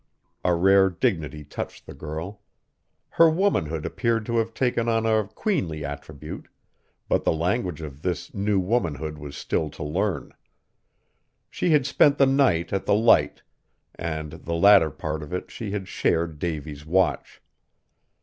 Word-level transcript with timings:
A 0.43 0.55
rare 0.55 0.89
dignity 0.89 1.43
touched 1.43 1.85
the 1.85 1.93
girl. 1.93 2.41
Her 3.09 3.29
womanhood 3.29 3.85
appeared 3.85 4.25
to 4.25 4.37
have 4.37 4.51
taken 4.55 4.89
on 4.89 5.05
a 5.05 5.27
queenly 5.27 5.85
attribute; 5.85 6.47
but 7.07 7.23
the 7.23 7.31
language 7.31 7.81
of 7.81 8.01
this 8.01 8.33
new 8.33 8.59
womanhood 8.59 9.19
was 9.19 9.37
still 9.37 9.69
to 9.69 9.83
learn. 9.83 10.33
She 11.51 11.69
had 11.69 11.85
spent 11.85 12.17
the 12.17 12.25
night 12.25 12.73
at 12.73 12.87
the 12.87 12.95
Light, 12.95 13.43
and 13.93 14.31
the 14.31 14.55
latter 14.55 14.89
part 14.89 15.21
of 15.21 15.31
it 15.33 15.51
she 15.51 15.69
had 15.69 15.87
shared 15.87 16.39
Davy's 16.39 16.83
watch. 16.83 17.39